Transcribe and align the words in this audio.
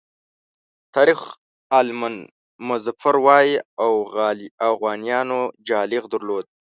تاریخ 0.95 1.19
آل 1.77 1.87
مظفر 2.69 3.15
وایي 3.25 3.55
اوغانیانو 4.67 5.39
جالغ 5.67 6.03
درلود. 6.13 6.45